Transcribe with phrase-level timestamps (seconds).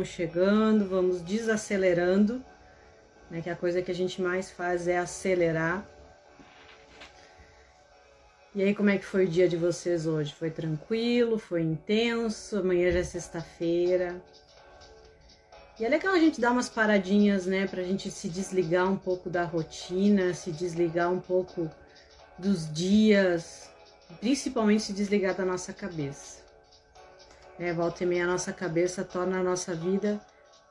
[0.00, 2.42] vamos chegando, vamos desacelerando,
[3.30, 3.42] né?
[3.42, 5.86] Que a coisa que a gente mais faz é acelerar.
[8.54, 10.34] E aí, como é que foi o dia de vocês hoje?
[10.34, 11.38] Foi tranquilo?
[11.38, 12.56] Foi intenso?
[12.56, 14.18] Amanhã já é sexta-feira.
[15.78, 19.28] E é legal a gente dar umas paradinhas, né, pra gente se desligar um pouco
[19.28, 21.70] da rotina, se desligar um pouco
[22.38, 23.68] dos dias,
[24.18, 26.39] principalmente se desligar da nossa cabeça.
[27.60, 30.18] É, volta e meia a nossa cabeça torna a nossa vida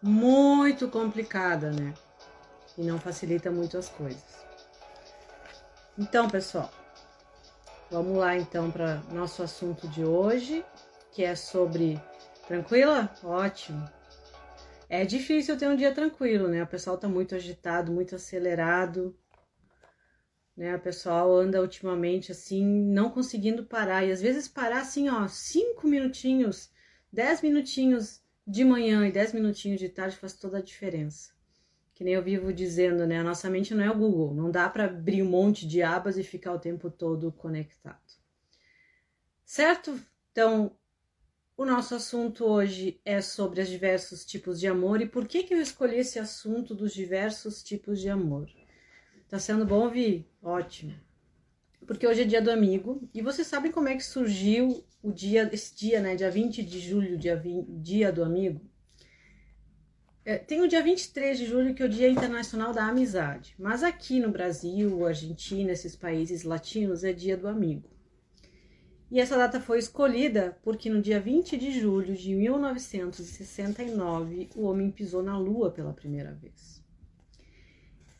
[0.02, 1.93] muito complicada, né?
[2.75, 4.43] E não facilita muito as coisas.
[5.95, 6.71] Então, pessoal,
[7.91, 10.65] vamos lá então para nosso assunto de hoje,
[11.12, 12.02] que é sobre
[12.48, 13.13] tranquila?
[13.23, 13.87] Ótimo.
[14.90, 16.63] É difícil ter um dia tranquilo, né?
[16.63, 19.15] O pessoal tá muito agitado, muito acelerado
[20.59, 20.76] né?
[20.76, 24.03] O pessoal anda ultimamente assim, não conseguindo parar.
[24.03, 26.70] E às vezes parar assim, ó, cinco minutinhos,
[27.12, 31.32] dez minutinhos de manhã e dez minutinhos de tarde faz toda a diferença.
[31.93, 33.20] Que nem eu vivo dizendo, né?
[33.20, 34.34] A nossa mente não é o Google.
[34.34, 37.99] Não dá para abrir um monte de abas e ficar o tempo todo conectado.
[39.43, 39.99] Certo?
[40.32, 40.77] Então,
[41.57, 45.54] o nosso assunto hoje é sobre os diversos tipos de amor e por que, que
[45.54, 48.49] eu escolhi esse assunto dos diversos tipos de amor.
[49.27, 50.26] Tá sendo bom ouvir?
[50.41, 51.09] Ótimo.
[51.85, 53.08] Porque hoje é dia do amigo.
[53.13, 56.16] E vocês sabem como é que surgiu o dia, esse dia, né?
[56.16, 58.62] Dia 20 de julho, dia, 20, dia do amigo.
[60.26, 63.55] É, tem o dia 23 de julho, que é o Dia Internacional da Amizade.
[63.58, 67.90] Mas aqui no Brasil, Argentina, esses países latinos, é dia do amigo.
[69.09, 74.91] E essa data foi escolhida porque no dia 20 de julho de 1969 o homem
[74.91, 76.78] pisou na Lua pela primeira vez.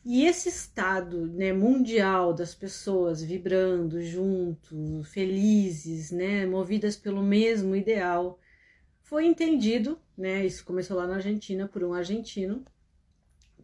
[0.04, 8.38] E esse estado né, mundial das pessoas vibrando junto, felizes, né, movidas pelo mesmo ideal,
[9.02, 12.64] foi entendido, né, isso começou lá na Argentina por um argentino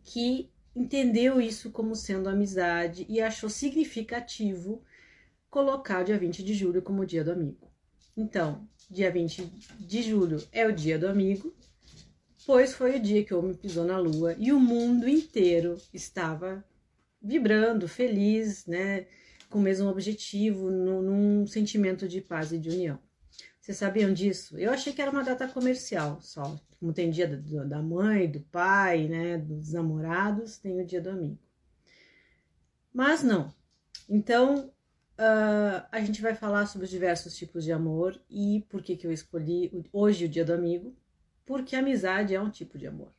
[0.05, 4.83] que entendeu isso como sendo amizade e achou significativo
[5.49, 7.73] colocar o dia 20 de julho como o dia do amigo.
[8.15, 9.43] Então, dia 20
[9.81, 11.55] de julho é o dia do amigo,
[12.47, 16.65] pois foi o dia que o homem pisou na lua e o mundo inteiro estava
[17.21, 19.07] vibrando, feliz, né,
[19.51, 22.99] com o mesmo objetivo, no, num sentimento de paz e de união.
[23.61, 24.57] Vocês sabiam disso?
[24.57, 26.57] Eu achei que era uma data comercial só.
[26.79, 31.39] Como tem dia da mãe, do pai, né, dos namorados, tem o dia do amigo.
[32.93, 33.53] Mas não.
[34.09, 34.71] Então,
[35.19, 39.07] uh, a gente vai falar sobre os diversos tipos de amor e por que, que
[39.07, 40.95] eu escolhi hoje o dia do amigo,
[41.47, 43.15] porque amizade é um tipo de amor.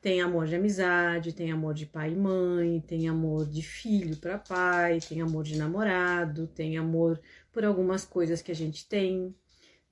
[0.00, 4.38] Tem amor de amizade, tem amor de pai e mãe, tem amor de filho para
[4.38, 7.20] pai, tem amor de namorado, tem amor
[7.52, 9.34] por algumas coisas que a gente tem,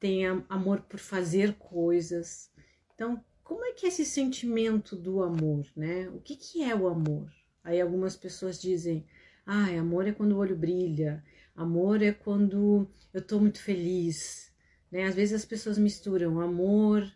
[0.01, 2.51] tem amor por fazer coisas.
[2.95, 6.09] Então, como é que é esse sentimento do amor, né?
[6.09, 7.31] O que, que é o amor?
[7.63, 9.07] Aí algumas pessoas dizem,
[9.47, 11.23] ah, amor é quando o olho brilha,
[11.55, 14.53] amor é quando eu tô muito feliz,
[14.91, 15.05] né?
[15.05, 17.09] Às vezes as pessoas misturam amor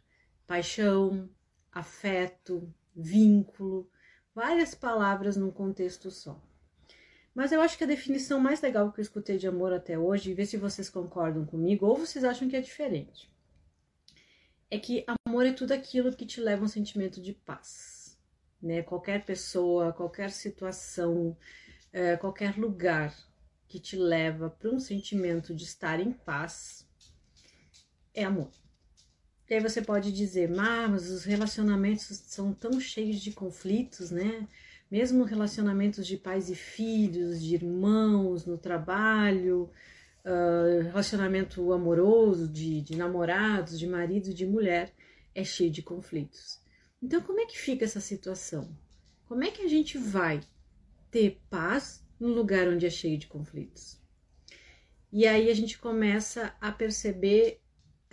[0.46, 1.28] paixão,
[1.72, 3.90] afeto, vínculo,
[4.34, 6.40] várias palavras num contexto só.
[7.34, 10.30] Mas eu acho que a definição mais legal que eu escutei de amor até hoje,
[10.30, 13.30] e ver se vocês concordam comigo ou vocês acham que é diferente,
[14.70, 18.18] é que amor é tudo aquilo que te leva a um sentimento de paz.
[18.62, 18.82] Né?
[18.82, 21.36] Qualquer pessoa, qualquer situação,
[21.92, 23.14] é, qualquer lugar
[23.66, 26.88] que te leva para um sentimento de estar em paz
[28.14, 28.52] é amor.
[29.48, 34.48] E aí você pode dizer, mas os relacionamentos são tão cheios de conflitos, né?
[34.90, 39.70] Mesmo relacionamentos de pais e filhos, de irmãos, no trabalho,
[40.24, 44.94] uh, relacionamento amoroso, de, de namorados, de marido, de mulher,
[45.34, 46.60] é cheio de conflitos.
[47.02, 48.74] Então, como é que fica essa situação?
[49.26, 50.40] Como é que a gente vai
[51.10, 54.00] ter paz num lugar onde é cheio de conflitos?
[55.12, 57.60] E aí a gente começa a perceber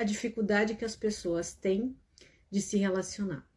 [0.01, 1.95] a dificuldade que as pessoas têm
[2.49, 3.47] de se relacionar.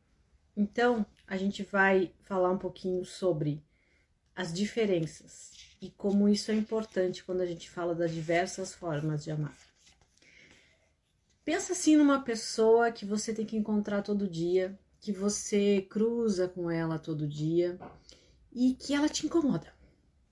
[0.56, 3.64] Então, a gente vai falar um pouquinho sobre
[4.36, 9.30] as diferenças e como isso é importante quando a gente fala das diversas formas de
[9.30, 9.56] amar.
[11.44, 16.70] Pensa assim numa pessoa que você tem que encontrar todo dia, que você cruza com
[16.70, 17.78] ela todo dia
[18.52, 19.72] e que ela te incomoda,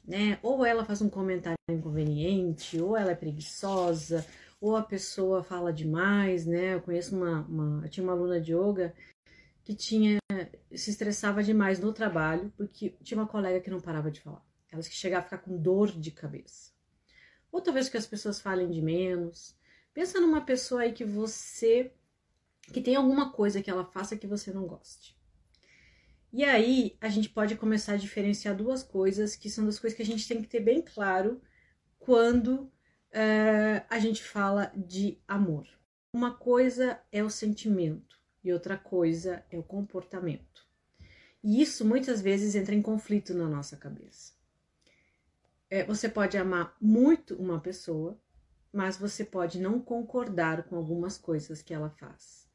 [0.04, 0.38] né?
[0.42, 4.26] Ou ela faz um comentário inconveniente, ou ela é preguiçosa,
[4.62, 6.74] ou a pessoa fala demais, né?
[6.74, 8.94] Eu conheço uma, uma tinha uma aluna de yoga
[9.64, 10.18] que tinha
[10.72, 14.40] se estressava demais no trabalho porque tinha uma colega que não parava de falar.
[14.70, 16.70] Elas que chegava a ficar com dor de cabeça.
[17.50, 19.56] Ou talvez que as pessoas falem de menos.
[19.92, 21.92] Pensa numa pessoa aí que você
[22.72, 25.18] que tem alguma coisa que ela faça que você não goste.
[26.32, 30.02] E aí a gente pode começar a diferenciar duas coisas que são das coisas que
[30.04, 31.42] a gente tem que ter bem claro
[31.98, 32.70] quando
[33.12, 35.68] é, a gente fala de amor.
[36.12, 40.66] Uma coisa é o sentimento e outra coisa é o comportamento.
[41.42, 44.32] E isso muitas vezes entra em conflito na nossa cabeça.
[45.68, 48.18] É, você pode amar muito uma pessoa,
[48.72, 52.48] mas você pode não concordar com algumas coisas que ela faz.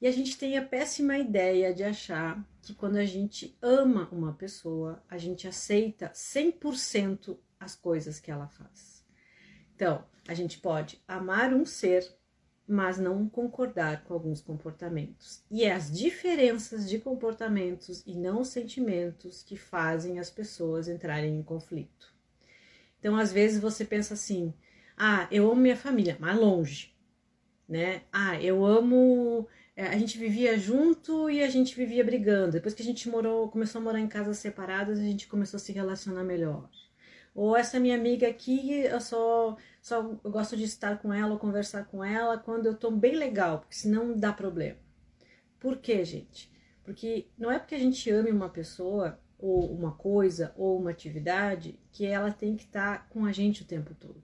[0.00, 4.32] E a gente tem a péssima ideia de achar que quando a gente ama uma
[4.32, 8.91] pessoa, a gente aceita 100% as coisas que ela faz.
[9.74, 12.06] Então, a gente pode amar um ser,
[12.66, 15.42] mas não concordar com alguns comportamentos.
[15.50, 21.42] E é as diferenças de comportamentos e não sentimentos que fazem as pessoas entrarem em
[21.42, 22.14] conflito.
[22.98, 24.54] Então, às vezes você pensa assim:
[24.96, 26.94] "Ah, eu amo minha família, mas longe",
[27.68, 28.02] né?
[28.12, 32.52] "Ah, eu amo é, a gente vivia junto e a gente vivia brigando.
[32.52, 35.60] Depois que a gente morou, começou a morar em casas separadas, a gente começou a
[35.60, 36.68] se relacionar melhor.
[37.34, 41.38] Ou essa minha amiga aqui, eu só, só eu gosto de estar com ela ou
[41.38, 44.78] conversar com ela quando eu tô bem legal, porque senão dá problema.
[45.58, 46.52] Por quê, gente?
[46.84, 51.78] Porque não é porque a gente ame uma pessoa ou uma coisa ou uma atividade
[51.90, 54.22] que ela tem que estar tá com a gente o tempo todo.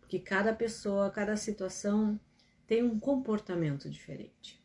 [0.00, 2.18] Porque cada pessoa, cada situação
[2.66, 4.59] tem um comportamento diferente.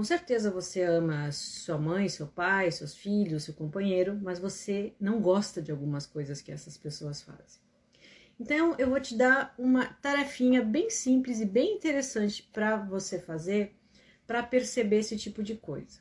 [0.00, 5.20] Com certeza você ama sua mãe, seu pai, seus filhos, seu companheiro, mas você não
[5.20, 7.60] gosta de algumas coisas que essas pessoas fazem.
[8.40, 13.76] Então, eu vou te dar uma tarefinha bem simples e bem interessante para você fazer
[14.26, 16.00] para perceber esse tipo de coisa.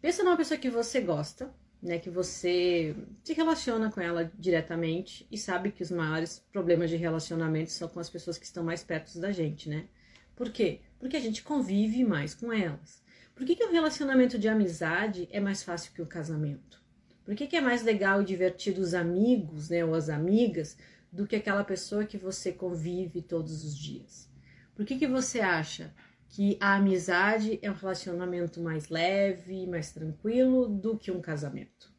[0.00, 2.94] Pensa numa pessoa que você gosta, né, que você
[3.24, 7.98] se relaciona com ela diretamente e sabe que os maiores problemas de relacionamento são com
[7.98, 9.88] as pessoas que estão mais perto da gente, né?
[10.36, 10.80] Por quê?
[11.02, 13.02] Porque a gente convive mais com elas.
[13.34, 16.80] Por que, que o relacionamento de amizade é mais fácil que o casamento?
[17.24, 20.78] Por que, que é mais legal e divertido os amigos, né, ou as amigas,
[21.10, 24.30] do que aquela pessoa que você convive todos os dias?
[24.76, 25.92] Por que, que você acha
[26.28, 31.92] que a amizade é um relacionamento mais leve, mais tranquilo do que um casamento?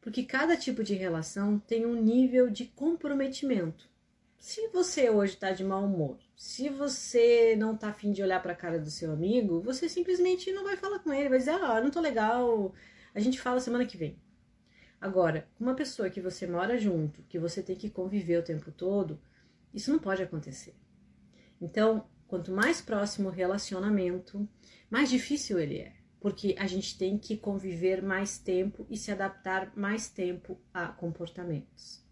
[0.00, 3.92] Porque cada tipo de relação tem um nível de comprometimento.
[4.38, 8.52] Se você hoje está de mau humor, se você não tá afim de olhar para
[8.52, 11.80] a cara do seu amigo, você simplesmente não vai falar com ele, vai dizer: "Ah,
[11.80, 12.74] não tô legal,
[13.14, 14.18] a gente fala semana que vem".
[15.00, 19.20] Agora, uma pessoa que você mora junto, que você tem que conviver o tempo todo,
[19.72, 20.74] isso não pode acontecer.
[21.60, 24.48] Então, quanto mais próximo o relacionamento,
[24.90, 29.72] mais difícil ele é, porque a gente tem que conviver mais tempo e se adaptar
[29.76, 32.03] mais tempo a comportamentos.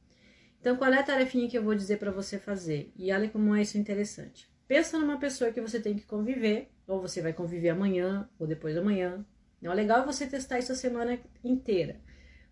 [0.63, 2.93] Então, qual é a tarefinha que eu vou dizer para você fazer?
[2.97, 4.49] E olha como é isso interessante.
[4.69, 8.77] Pensa numa pessoa que você tem que conviver, ou você vai conviver amanhã, ou depois
[8.77, 9.27] da manhã.
[9.59, 11.97] Então, é legal você testar isso a semana inteira,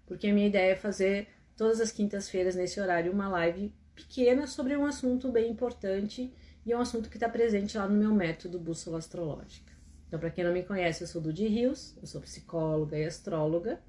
[0.07, 4.77] porque a minha ideia é fazer todas as quintas-feiras nesse horário uma live pequena sobre
[4.77, 6.35] um assunto bem importante
[6.67, 9.73] e é um assunto que está presente lá no meu método Bússola Astrológica.
[10.09, 13.81] Então, para quem não me conhece, eu sou do Rios, eu sou psicóloga e astróloga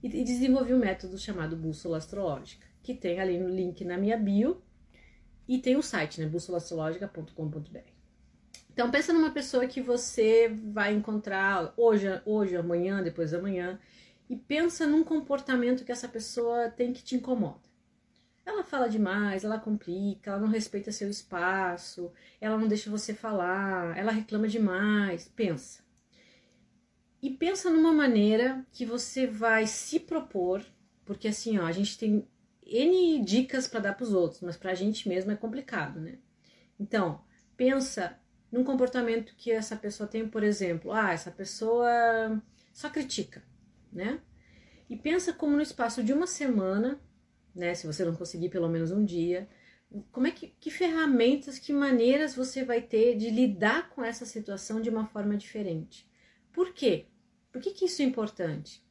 [0.00, 4.62] e desenvolvi um método chamado Bússola Astrológica que tem ali no link na minha bio.
[5.46, 6.26] E tem o site, né?
[6.26, 7.98] bússolastrológica.com.br.
[8.70, 13.80] Então pensa numa pessoa que você vai encontrar hoje, hoje, amanhã, depois da manhã,
[14.28, 17.68] e pensa num comportamento que essa pessoa tem que te incomoda.
[18.44, 23.96] Ela fala demais, ela complica, ela não respeita seu espaço, ela não deixa você falar,
[23.98, 25.28] ela reclama demais.
[25.34, 25.82] Pensa.
[27.20, 30.64] E pensa numa maneira que você vai se propor,
[31.04, 32.26] porque assim, ó, a gente tem
[32.68, 36.18] N dicas para dar para os outros, mas para a gente mesmo é complicado, né?
[36.78, 37.22] Então,
[37.56, 38.18] pensa
[38.52, 43.42] num comportamento que essa pessoa tem, por exemplo, ah, essa pessoa só critica,
[43.92, 44.20] né?
[44.88, 47.00] E pensa como no espaço de uma semana,
[47.54, 49.48] né, se você não conseguir pelo menos um dia,
[50.12, 54.80] como é que, que ferramentas, que maneiras você vai ter de lidar com essa situação
[54.80, 56.08] de uma forma diferente.
[56.52, 57.06] Por quê?
[57.50, 58.82] Por que, que isso é importante?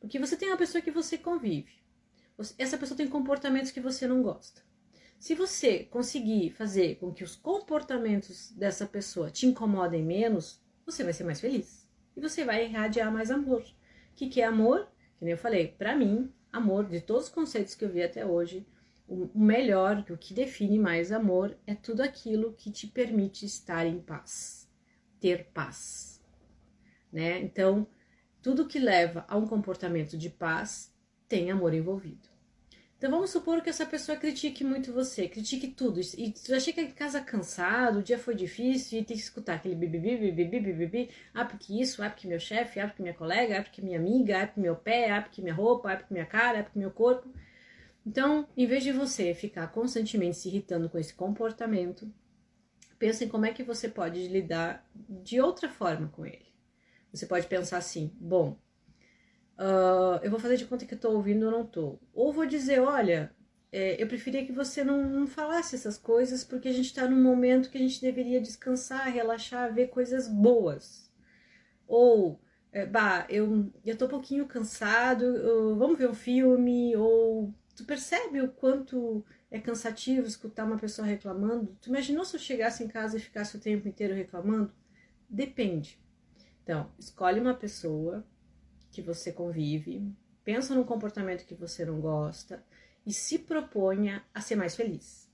[0.00, 1.81] Porque você tem uma pessoa que você convive
[2.58, 4.62] essa pessoa tem comportamentos que você não gosta.
[5.18, 11.12] Se você conseguir fazer com que os comportamentos dessa pessoa te incomodem menos, você vai
[11.12, 11.88] ser mais feliz.
[12.16, 13.62] E você vai irradiar mais amor.
[13.62, 14.88] O que, que é amor?
[15.18, 18.26] Que nem eu falei, para mim, amor, de todos os conceitos que eu vi até
[18.26, 18.66] hoje,
[19.08, 24.00] o melhor, o que define mais amor, é tudo aquilo que te permite estar em
[24.00, 24.68] paz,
[25.20, 26.20] ter paz.
[27.12, 27.40] Né?
[27.40, 27.86] Então,
[28.42, 30.92] tudo que leva a um comportamento de paz
[31.28, 32.31] tem amor envolvido.
[33.02, 36.90] Então vamos supor que essa pessoa critique muito você, critique tudo, e já chega em
[36.92, 41.44] casa cansado, o dia foi difícil e tem que escutar aquele bibibi, bibibi, bibibi, ah,
[41.44, 44.46] porque isso, ah, porque meu chefe, ah, porque minha colega, ah, porque minha amiga, ah,
[44.46, 47.28] porque meu pé, ah, porque minha roupa, ah, porque minha cara, ah, porque meu corpo.
[48.06, 52.08] Então, em vez de você ficar constantemente se irritando com esse comportamento,
[53.00, 56.46] pensa em como é que você pode lidar de outra forma com ele.
[57.12, 58.56] Você pode pensar assim, bom,
[59.58, 62.00] uh, eu vou fazer de conta que estou ouvindo ou não estou.
[62.12, 63.34] Ou vou dizer, olha,
[63.70, 67.22] é, eu preferia que você não, não, falasse essas coisas porque a gente está num
[67.22, 71.10] momento que a gente deveria descansar, relaxar, ver coisas boas.
[71.86, 72.40] Ou,
[72.72, 75.24] é, bah, eu, eu tô um pouquinho cansado,
[75.78, 81.76] vamos ver um filme, ou tu percebe o quanto é cansativo escutar uma pessoa reclamando?
[81.80, 84.72] Tu imaginou se eu chegasse em casa e ficasse o tempo inteiro reclamando?
[85.28, 85.98] Depende.
[86.62, 88.24] Então, escolhe uma pessoa
[88.92, 90.06] que você convive,
[90.44, 92.62] pensa no comportamento que você não gosta
[93.04, 95.28] e se proponha a ser mais feliz,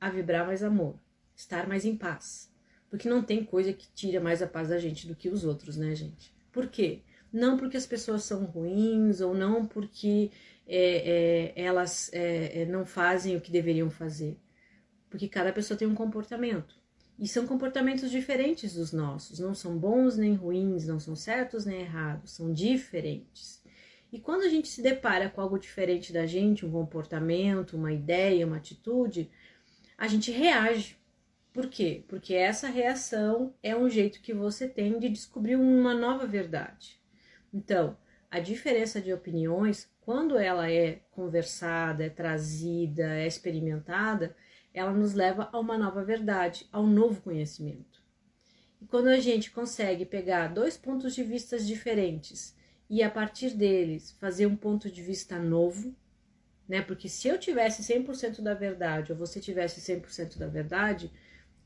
[0.00, 0.98] a vibrar mais amor,
[1.36, 2.50] estar mais em paz.
[2.90, 5.76] Porque não tem coisa que tira mais a paz da gente do que os outros,
[5.76, 6.34] né, gente?
[6.50, 7.02] Por quê?
[7.30, 10.30] Não porque as pessoas são ruins ou não porque
[10.66, 14.38] é, é, elas é, é não fazem o que deveriam fazer.
[15.10, 16.77] Porque cada pessoa tem um comportamento.
[17.18, 21.80] E são comportamentos diferentes dos nossos, não são bons nem ruins, não são certos nem
[21.80, 23.60] errados, são diferentes.
[24.12, 28.46] E quando a gente se depara com algo diferente da gente, um comportamento, uma ideia,
[28.46, 29.30] uma atitude,
[29.98, 30.96] a gente reage.
[31.52, 32.04] Por quê?
[32.06, 37.00] Porque essa reação é um jeito que você tem de descobrir uma nova verdade.
[37.52, 37.96] Então,
[38.30, 44.36] a diferença de opiniões, quando ela é conversada, é trazida, é experimentada,
[44.78, 48.02] ela nos leva a uma nova verdade, ao novo conhecimento.
[48.80, 52.56] E quando a gente consegue pegar dois pontos de vista diferentes
[52.88, 55.94] e a partir deles fazer um ponto de vista novo,
[56.68, 56.82] né?
[56.82, 61.10] Porque se eu tivesse 100% da verdade ou você tivesse 100% da verdade,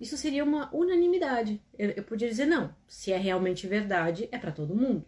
[0.00, 1.61] isso seria uma unanimidade.
[1.78, 5.04] Eu, eu podia dizer não, se é realmente verdade, é para todo mundo.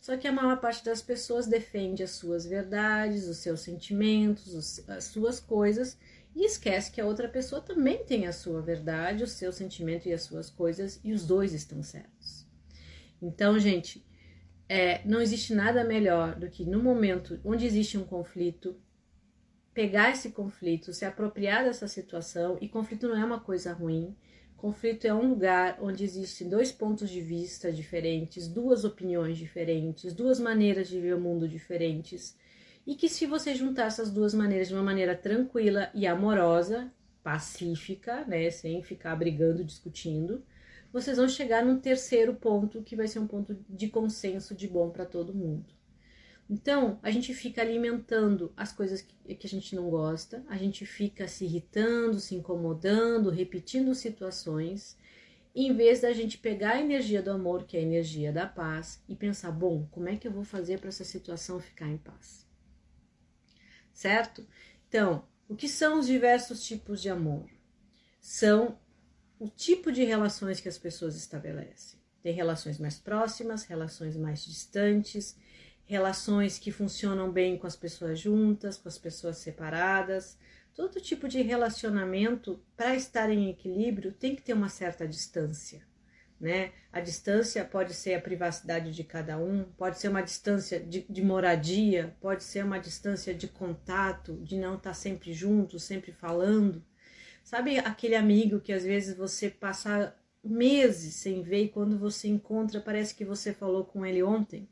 [0.00, 4.88] Só que a maior parte das pessoas defende as suas verdades, os seus sentimentos, os,
[4.88, 5.98] as suas coisas
[6.34, 10.12] e esquece que a outra pessoa também tem a sua verdade, o seu sentimento e
[10.12, 12.46] as suas coisas, e os dois estão certos.
[13.22, 14.04] Então, gente,
[14.68, 18.76] é, não existe nada melhor do que no momento onde existe um conflito,
[19.72, 24.16] pegar esse conflito, se apropriar dessa situação, e conflito não é uma coisa ruim.
[24.56, 30.40] Conflito é um lugar onde existem dois pontos de vista diferentes, duas opiniões diferentes, duas
[30.40, 32.36] maneiras de ver o mundo diferentes
[32.86, 38.24] e que se você juntar essas duas maneiras de uma maneira tranquila e amorosa, pacífica,
[38.26, 40.44] né, sem ficar brigando, discutindo,
[40.92, 44.90] vocês vão chegar num terceiro ponto que vai ser um ponto de consenso de bom
[44.90, 45.64] para todo mundo.
[46.48, 50.84] Então, a gente fica alimentando as coisas que, que a gente não gosta, a gente
[50.84, 54.96] fica se irritando, se incomodando, repetindo situações,
[55.54, 59.02] em vez da gente pegar a energia do amor, que é a energia da paz,
[59.08, 62.43] e pensar: bom, como é que eu vou fazer para essa situação ficar em paz?
[63.94, 64.46] Certo?
[64.88, 67.48] Então, o que são os diversos tipos de amor?
[68.20, 68.78] São
[69.38, 71.98] o tipo de relações que as pessoas estabelecem.
[72.22, 75.36] Tem relações mais próximas, relações mais distantes,
[75.84, 80.38] relações que funcionam bem com as pessoas juntas, com as pessoas separadas.
[80.74, 85.82] Todo tipo de relacionamento, para estar em equilíbrio, tem que ter uma certa distância
[86.40, 86.72] né?
[86.92, 91.22] A distância pode ser a privacidade de cada um, pode ser uma distância de, de
[91.22, 96.84] moradia, pode ser uma distância de contato, de não estar tá sempre junto, sempre falando.
[97.42, 102.80] Sabe aquele amigo que às vezes você passa meses sem ver e quando você encontra
[102.80, 104.68] parece que você falou com ele ontem?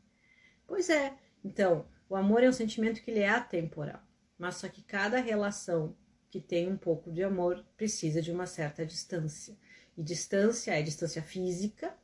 [0.66, 1.14] Pois é.
[1.44, 4.02] Então, o amor é um sentimento que ele é atemporal,
[4.38, 5.96] mas só que cada relação
[6.30, 9.56] que tem um pouco de amor precisa de uma certa distância.
[9.96, 11.94] E distância é distância física,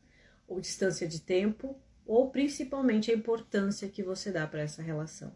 [0.46, 5.32] ou distância de tempo, ou principalmente a importância que você dá para essa relação.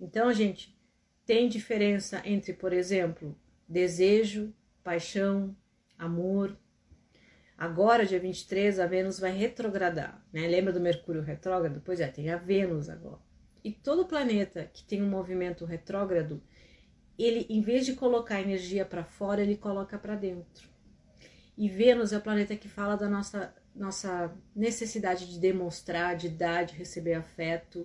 [0.00, 0.76] Então, gente,
[1.24, 3.36] tem diferença entre, por exemplo,
[3.68, 5.56] desejo, paixão,
[5.98, 6.56] amor.
[7.56, 10.46] Agora, dia 23, a Vênus vai retrogradar, né?
[10.46, 11.82] Lembra do Mercúrio retrógrado?
[11.84, 13.20] Pois é, tem a Vênus agora.
[13.62, 16.42] E todo planeta que tem um movimento retrógrado,
[17.18, 20.68] ele, em vez de colocar energia para fora, ele coloca para dentro.
[21.58, 26.62] E Vênus é o planeta que fala da nossa, nossa necessidade de demonstrar, de dar,
[26.62, 27.84] de receber afeto,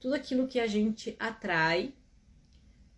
[0.00, 1.94] tudo aquilo que a gente atrai,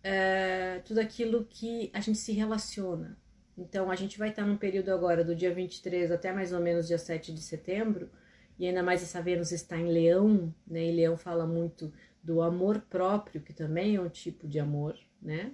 [0.01, 3.15] é, tudo aquilo que a gente se relaciona.
[3.55, 6.87] Então, a gente vai estar num período agora do dia 23 até mais ou menos
[6.87, 8.09] dia 7 de setembro,
[8.57, 10.85] e ainda mais essa Vênus está em Leão, né?
[10.85, 15.51] E Leão fala muito do amor próprio, que também é um tipo de amor, né?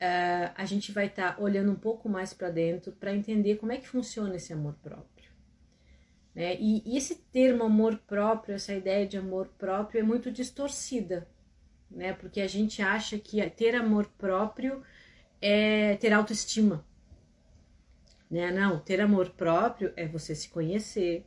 [0.00, 3.72] Uh, a gente vai estar tá olhando um pouco mais para dentro para entender como
[3.72, 5.28] é que funciona esse amor próprio.
[6.32, 6.56] Né?
[6.60, 11.26] E, e, esse termo amor próprio, essa ideia de amor próprio é muito distorcida,
[11.90, 12.12] né?
[12.12, 14.82] Porque a gente acha que ter amor próprio
[15.42, 16.84] é ter autoestima.
[18.30, 18.52] Né?
[18.52, 21.26] Não, ter amor próprio é você se conhecer,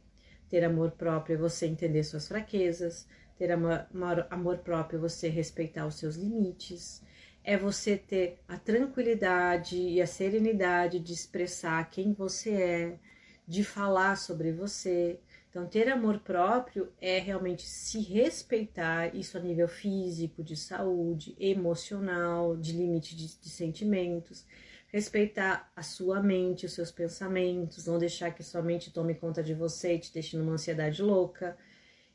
[0.49, 3.85] ter amor próprio é você entender suas fraquezas, ter amor,
[4.29, 7.03] amor próprio é você respeitar os seus limites,
[7.43, 12.99] é você ter a tranquilidade e a serenidade de expressar quem você é,
[13.47, 15.19] de falar sobre você.
[15.49, 22.55] Então, ter amor próprio é realmente se respeitar, isso a nível físico, de saúde, emocional,
[22.55, 24.45] de limite de, de sentimentos.
[24.87, 29.53] Respeitar a sua mente, os seus pensamentos, não deixar que sua mente tome conta de
[29.53, 31.57] você e te deixe numa ansiedade louca.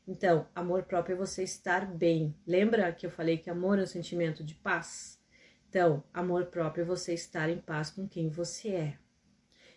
[0.07, 2.35] Então, amor próprio é você estar bem.
[2.45, 5.16] Lembra que eu falei que amor é um sentimento de paz?
[5.69, 8.97] Então, amor próprio é você estar em paz com quem você é.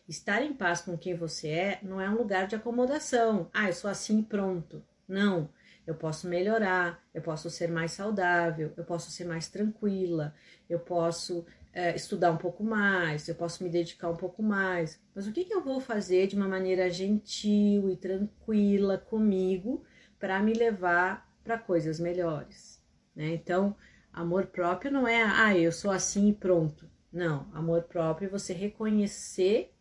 [0.08, 3.50] Estar em paz com quem você é não é um lugar de acomodação.
[3.52, 4.84] Ah, eu sou assim pronto.
[5.06, 5.50] Não.
[5.86, 10.34] Eu posso melhorar, eu posso ser mais saudável, eu posso ser mais tranquila,
[10.68, 15.00] eu posso é, estudar um pouco mais, eu posso me dedicar um pouco mais.
[15.14, 19.84] Mas o que, que eu vou fazer de uma maneira gentil e tranquila comigo
[20.18, 22.80] para me levar para coisas melhores?
[23.14, 23.34] Né?
[23.34, 23.76] Então,
[24.12, 26.88] amor próprio não é, ah, eu sou assim e pronto.
[27.12, 29.74] Não, amor próprio é você reconhecer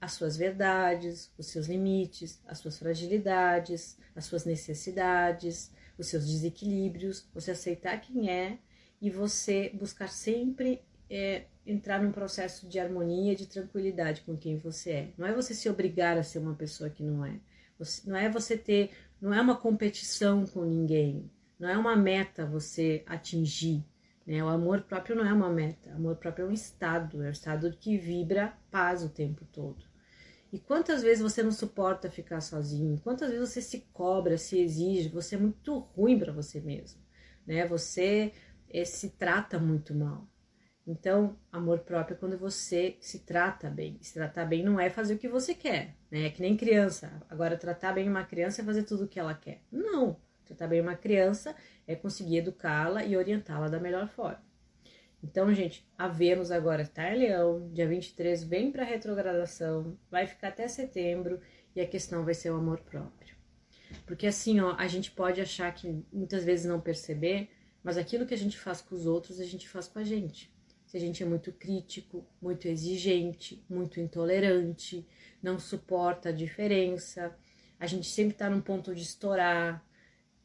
[0.00, 7.26] as suas verdades, os seus limites, as suas fragilidades, as suas necessidades, os seus desequilíbrios,
[7.32, 8.58] você aceitar quem é
[9.00, 14.90] e você buscar sempre é, entrar num processo de harmonia, de tranquilidade com quem você
[14.90, 15.12] é.
[15.16, 17.40] Não é você se obrigar a ser uma pessoa que não é.
[17.78, 21.30] Você, não é você ter, não é uma competição com ninguém,
[21.64, 23.82] não é uma meta você atingir.
[24.26, 24.44] Né?
[24.44, 27.32] O amor próprio não é uma meta, o amor próprio é um estado, é um
[27.32, 29.82] estado que vibra paz o tempo todo.
[30.52, 33.00] E quantas vezes você não suporta ficar sozinho?
[33.02, 35.08] Quantas vezes você se cobra, se exige?
[35.08, 37.00] Você é muito ruim para você mesmo,
[37.46, 37.66] né?
[37.66, 38.32] Você
[38.70, 40.28] é, se trata muito mal.
[40.86, 43.98] Então, amor próprio é quando você se trata bem.
[44.02, 46.26] Se tratar bem não é fazer o que você quer, né?
[46.26, 47.22] É que nem criança.
[47.28, 49.62] Agora, tratar bem uma criança é fazer tudo o que ela quer.
[49.72, 50.20] Não.
[50.44, 51.54] Tratar bem uma criança
[51.86, 54.42] é conseguir educá-la e orientá-la da melhor forma.
[55.22, 60.48] Então, gente, a Vênus agora está em Leão, dia 23 vem para retrogradação, vai ficar
[60.48, 61.40] até setembro
[61.74, 63.34] e a questão vai ser o amor próprio.
[64.04, 67.48] Porque assim, ó, a gente pode achar que muitas vezes não perceber,
[67.82, 70.52] mas aquilo que a gente faz com os outros, a gente faz com a gente.
[70.84, 75.06] Se a gente é muito crítico, muito exigente, muito intolerante,
[75.42, 77.34] não suporta a diferença,
[77.80, 79.84] a gente sempre está num ponto de estourar,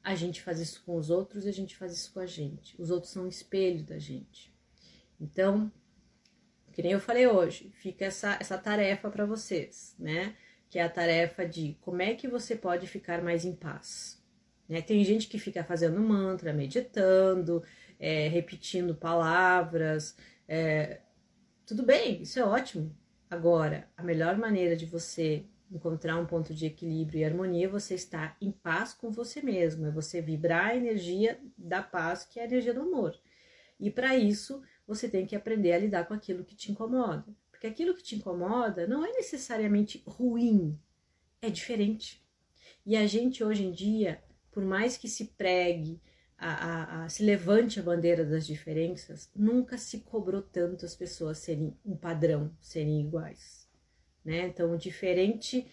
[0.03, 2.75] a gente faz isso com os outros e a gente faz isso com a gente.
[2.81, 4.53] Os outros são um espelho da gente.
[5.19, 5.71] Então,
[6.71, 10.35] que nem eu falei hoje, fica essa, essa tarefa para vocês, né?
[10.69, 14.21] Que é a tarefa de como é que você pode ficar mais em paz.
[14.67, 14.81] Né?
[14.81, 17.63] Tem gente que fica fazendo mantra, meditando,
[17.99, 20.15] é, repetindo palavras.
[20.47, 21.01] É,
[21.65, 22.95] tudo bem, isso é ótimo.
[23.29, 28.35] Agora, a melhor maneira de você encontrar um ponto de equilíbrio e harmonia você estar
[28.41, 32.45] em paz com você mesmo, é você vibrar a energia da paz, que é a
[32.45, 33.15] energia do amor.
[33.79, 37.25] E para isso, você tem que aprender a lidar com aquilo que te incomoda.
[37.51, 40.79] Porque aquilo que te incomoda não é necessariamente ruim,
[41.41, 42.25] é diferente.
[42.85, 46.01] E a gente hoje em dia, por mais que se pregue,
[46.37, 51.37] a, a, a, se levante a bandeira das diferenças, nunca se cobrou tanto as pessoas
[51.39, 53.58] serem um padrão, serem iguais.
[54.23, 54.47] Né?
[54.47, 55.67] Então, o diferente,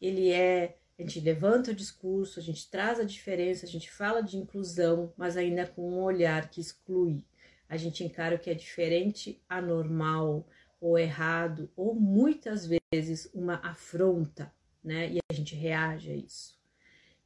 [0.00, 0.76] ele é.
[0.98, 5.12] A gente levanta o discurso, a gente traz a diferença, a gente fala de inclusão,
[5.16, 7.24] mas ainda com um olhar que exclui
[7.70, 10.44] a gente encara o que é diferente, anormal
[10.80, 15.08] ou errado, ou muitas vezes uma afronta, né?
[15.08, 16.58] E a gente reage a isso.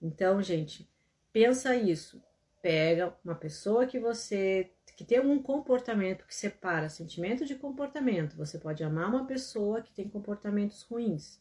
[0.02, 0.86] Então, gente,
[1.32, 2.22] pensa isso.
[2.60, 8.36] Pega uma pessoa que você que tem um comportamento que separa sentimento de comportamento.
[8.36, 11.40] Você pode amar uma pessoa que tem comportamentos ruins.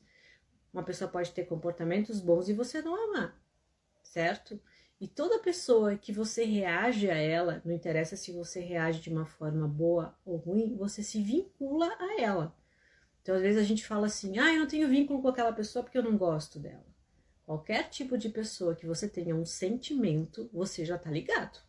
[0.74, 3.40] Uma pessoa pode ter comportamentos bons e você não amar,
[4.04, 4.60] certo?
[5.00, 9.26] E toda pessoa que você reage a ela, não interessa se você reage de uma
[9.26, 12.56] forma boa ou ruim, você se vincula a ela.
[13.22, 15.84] Então, às vezes a gente fala assim: ah, eu não tenho vínculo com aquela pessoa
[15.84, 16.86] porque eu não gosto dela.
[17.46, 21.60] Qualquer tipo de pessoa que você tenha um sentimento, você já tá ligado.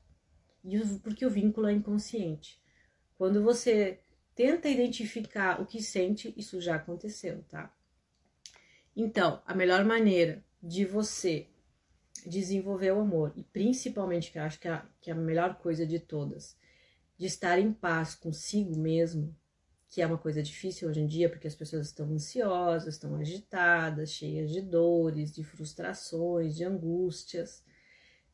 [1.02, 2.60] Porque o vínculo é inconsciente.
[3.16, 4.00] Quando você
[4.34, 7.72] tenta identificar o que sente, isso já aconteceu, tá?
[8.96, 11.48] Então, a melhor maneira de você
[12.26, 15.56] desenvolver o amor e principalmente que eu acho que é, a, que é a melhor
[15.56, 16.56] coisa de todas,
[17.18, 19.36] de estar em paz consigo mesmo,
[19.90, 24.10] que é uma coisa difícil hoje em dia porque as pessoas estão ansiosas, estão agitadas,
[24.10, 27.62] cheias de dores, de frustrações, de angústias.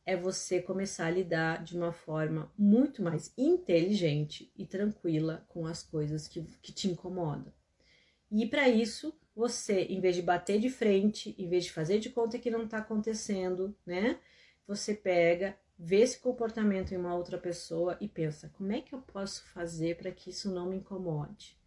[0.05, 5.83] É você começar a lidar de uma forma muito mais inteligente e tranquila com as
[5.83, 7.53] coisas que, que te incomodam.
[8.31, 12.09] E para isso, você, em vez de bater de frente, em vez de fazer de
[12.09, 14.19] conta que não está acontecendo, né?
[14.67, 19.01] Você pega, vê esse comportamento em uma outra pessoa e pensa: como é que eu
[19.01, 21.57] posso fazer para que isso não me incomode?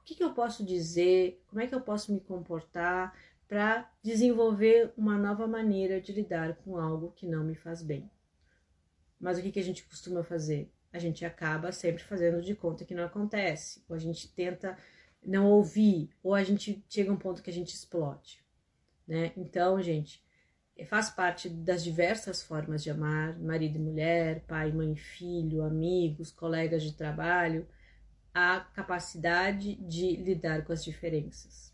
[0.00, 1.42] O que, que eu posso dizer?
[1.46, 3.16] Como é que eu posso me comportar
[3.50, 8.08] para desenvolver uma nova maneira de lidar com algo que não me faz bem?
[9.18, 10.72] Mas o que, que a gente costuma fazer?
[10.92, 14.78] A gente acaba sempre fazendo de conta que não acontece, ou a gente tenta
[15.20, 18.40] não ouvir, ou a gente chega a um ponto que a gente explode,
[19.04, 19.32] né?
[19.36, 20.24] Então, gente,
[20.86, 26.84] faz parte das diversas formas de amar, marido e mulher, pai, mãe, filho, amigos, colegas
[26.84, 27.66] de trabalho,
[28.32, 31.69] a capacidade de lidar com as diferenças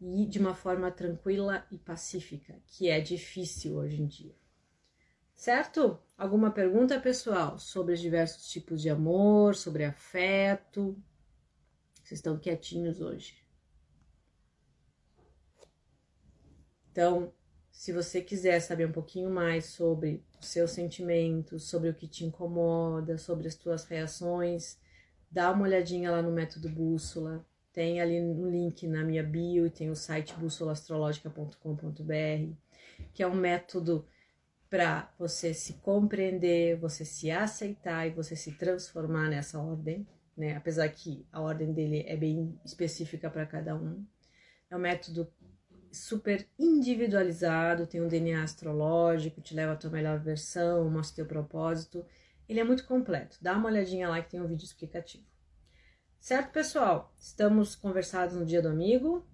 [0.00, 4.34] e de uma forma tranquila e pacífica, que é difícil hoje em dia.
[5.34, 5.98] Certo?
[6.16, 11.02] Alguma pergunta, pessoal, sobre os diversos tipos de amor, sobre afeto?
[12.02, 13.40] Vocês estão quietinhos hoje.
[16.90, 17.32] Então,
[17.70, 22.24] se você quiser saber um pouquinho mais sobre os seus sentimentos, sobre o que te
[22.24, 24.78] incomoda, sobre as tuas reações,
[25.30, 27.46] dá uma olhadinha lá no método bússola.
[27.72, 32.54] Tem ali no link na minha bio e tem o site bússolastrológica.com.br,
[33.12, 34.06] que é um método
[34.68, 40.06] para você se compreender, você se aceitar e você se transformar nessa ordem
[40.40, 40.56] né?
[40.56, 44.04] Apesar que a ordem dele é bem específica para cada um.
[44.70, 45.30] É um método
[45.92, 52.06] super individualizado, tem um DNA astrológico, te leva à tua melhor versão, mostra teu propósito.
[52.48, 53.36] Ele é muito completo.
[53.40, 55.29] Dá uma olhadinha lá que tem um vídeo explicativo.
[56.20, 57.12] Certo, pessoal?
[57.18, 59.26] Estamos conversados no Dia do Amigo.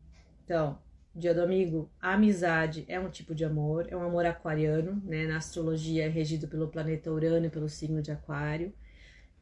[0.44, 0.78] Então,
[1.14, 5.26] Dia do Amigo, a amizade é um tipo de amor, é um amor aquariano, né?
[5.26, 8.72] Na astrologia é regido pelo planeta Urano e pelo signo de Aquário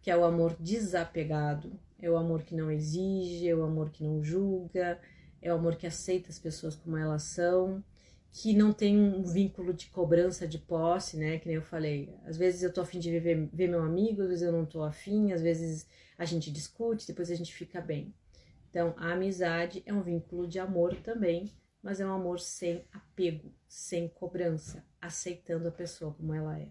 [0.05, 4.05] que é o amor desapegado, é o amor que não exige, é o amor que
[4.05, 5.01] não julga,
[5.41, 7.83] é o amor que aceita as pessoas como elas são,
[8.35, 11.39] que não tem um vínculo de cobrança de posse, né?
[11.39, 12.13] Que nem eu falei.
[12.25, 14.83] Às vezes eu tô afim de ver, ver meu amigo, às vezes eu não tô
[14.83, 15.87] afim, às vezes
[16.19, 18.13] a gente discute, depois a gente fica bem.
[18.69, 21.49] Então, a amizade é um vínculo de amor também,
[21.81, 26.67] mas é um amor sem apego, sem cobrança, aceitando a pessoa como ela é.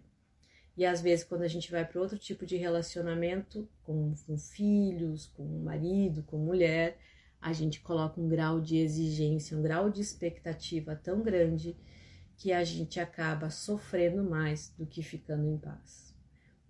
[0.76, 5.28] E às vezes, quando a gente vai para outro tipo de relacionamento, com, com filhos,
[5.28, 6.97] com marido, com mulher,
[7.43, 11.75] a gente coloca um grau de exigência, um grau de expectativa tão grande
[12.38, 16.15] que a gente acaba sofrendo mais do que ficando em paz.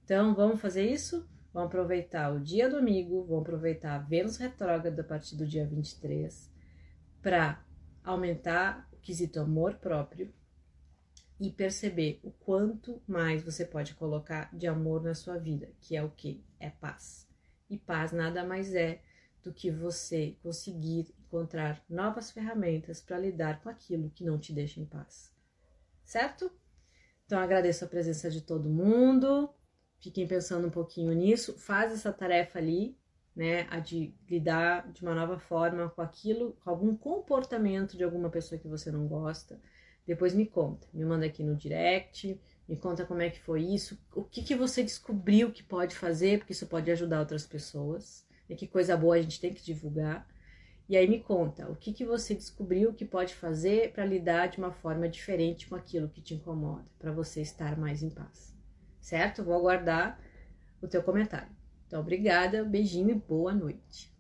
[0.04, 1.30] Então, vamos fazer isso?
[1.54, 5.66] Vamos aproveitar o dia do amigo, vamos aproveitar a Vênus retrógrada a partir do dia
[5.66, 6.52] 23
[7.22, 7.64] para
[8.04, 10.34] aumentar o quesito amor próprio,
[11.40, 16.02] e perceber o quanto mais você pode colocar de amor na sua vida, que é
[16.02, 16.42] o que?
[16.58, 17.28] É paz.
[17.70, 19.02] E paz nada mais é
[19.44, 24.80] do que você conseguir encontrar novas ferramentas para lidar com aquilo que não te deixa
[24.80, 25.34] em paz.
[26.04, 26.52] Certo?
[27.26, 29.50] Então agradeço a presença de todo mundo.
[30.00, 31.58] Fiquem pensando um pouquinho nisso.
[31.58, 32.98] Faz essa tarefa ali,
[33.36, 33.68] né?
[33.70, 38.60] A de lidar de uma nova forma com aquilo, com algum comportamento de alguma pessoa
[38.60, 39.60] que você não gosta
[40.06, 43.98] depois me conta, me manda aqui no direct, me conta como é que foi isso,
[44.14, 48.56] o que, que você descobriu que pode fazer, porque isso pode ajudar outras pessoas, e
[48.56, 50.28] que coisa boa a gente tem que divulgar.
[50.88, 54.58] E aí me conta, o que, que você descobriu que pode fazer para lidar de
[54.58, 58.54] uma forma diferente com aquilo que te incomoda, para você estar mais em paz.
[59.00, 59.44] Certo?
[59.44, 60.20] Vou aguardar
[60.82, 61.50] o teu comentário.
[61.88, 64.14] Então, obrigada, beijinho e boa noite.